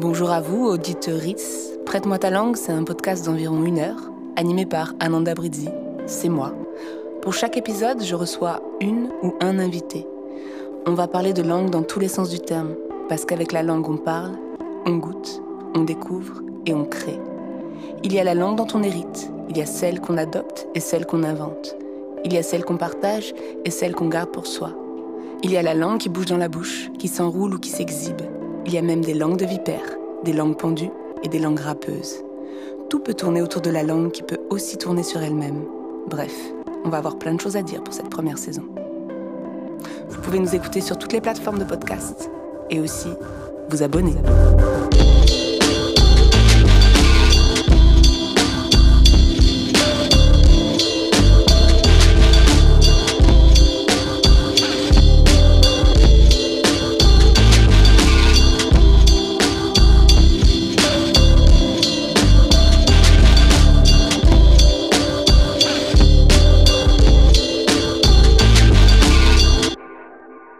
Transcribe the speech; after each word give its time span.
Bonjour 0.00 0.30
à 0.30 0.40
vous, 0.40 0.64
auditrices. 0.64 1.72
Prête-moi 1.84 2.20
ta 2.20 2.30
langue, 2.30 2.54
c'est 2.54 2.70
un 2.70 2.84
podcast 2.84 3.26
d'environ 3.26 3.64
une 3.64 3.80
heure, 3.80 4.12
animé 4.36 4.64
par 4.64 4.94
Ananda 5.00 5.34
Bridzi. 5.34 5.68
C'est 6.06 6.28
moi. 6.28 6.54
Pour 7.20 7.34
chaque 7.34 7.56
épisode, 7.56 8.04
je 8.04 8.14
reçois 8.14 8.62
une 8.80 9.08
ou 9.24 9.34
un 9.40 9.58
invité. 9.58 10.06
On 10.86 10.94
va 10.94 11.08
parler 11.08 11.32
de 11.32 11.42
langue 11.42 11.70
dans 11.70 11.82
tous 11.82 11.98
les 11.98 12.06
sens 12.06 12.30
du 12.30 12.38
terme, 12.38 12.76
parce 13.08 13.24
qu'avec 13.24 13.50
la 13.50 13.64
langue, 13.64 13.88
on 13.90 13.96
parle, 13.96 14.38
on 14.86 14.98
goûte, 14.98 15.42
on 15.74 15.82
découvre 15.82 16.42
et 16.64 16.74
on 16.74 16.84
crée. 16.84 17.18
Il 18.04 18.12
y 18.12 18.20
a 18.20 18.24
la 18.24 18.34
langue 18.34 18.56
dont 18.56 18.68
on 18.74 18.84
hérite, 18.84 19.32
il 19.48 19.56
y 19.56 19.62
a 19.62 19.66
celle 19.66 20.00
qu'on 20.00 20.16
adopte 20.16 20.68
et 20.76 20.80
celle 20.80 21.06
qu'on 21.06 21.24
invente. 21.24 21.74
Il 22.24 22.32
y 22.32 22.38
a 22.38 22.44
celle 22.44 22.64
qu'on 22.64 22.76
partage 22.76 23.34
et 23.64 23.70
celle 23.72 23.96
qu'on 23.96 24.08
garde 24.08 24.30
pour 24.30 24.46
soi. 24.46 24.70
Il 25.42 25.50
y 25.50 25.56
a 25.56 25.62
la 25.62 25.74
langue 25.74 25.98
qui 25.98 26.08
bouge 26.08 26.26
dans 26.26 26.36
la 26.36 26.48
bouche, 26.48 26.88
qui 27.00 27.08
s'enroule 27.08 27.54
ou 27.54 27.58
qui 27.58 27.70
s'exhibe. 27.70 28.22
Il 28.68 28.74
y 28.74 28.76
a 28.76 28.82
même 28.82 29.02
des 29.02 29.14
langues 29.14 29.38
de 29.38 29.46
vipères, 29.46 29.96
des 30.24 30.34
langues 30.34 30.58
pendues 30.58 30.90
et 31.22 31.28
des 31.30 31.38
langues 31.38 31.60
râpeuses. 31.60 32.22
Tout 32.90 33.00
peut 33.00 33.14
tourner 33.14 33.40
autour 33.40 33.62
de 33.62 33.70
la 33.70 33.82
langue 33.82 34.10
qui 34.10 34.22
peut 34.22 34.40
aussi 34.50 34.76
tourner 34.76 35.02
sur 35.02 35.22
elle-même. 35.22 35.64
Bref, 36.06 36.34
on 36.84 36.90
va 36.90 36.98
avoir 36.98 37.18
plein 37.18 37.32
de 37.32 37.40
choses 37.40 37.56
à 37.56 37.62
dire 37.62 37.82
pour 37.82 37.94
cette 37.94 38.10
première 38.10 38.36
saison. 38.36 38.64
Vous 40.10 40.20
pouvez 40.20 40.38
nous 40.38 40.54
écouter 40.54 40.82
sur 40.82 40.98
toutes 40.98 41.14
les 41.14 41.22
plateformes 41.22 41.58
de 41.58 41.64
podcast 41.64 42.30
et 42.68 42.78
aussi 42.78 43.08
vous 43.70 43.82
abonner. 43.82 44.12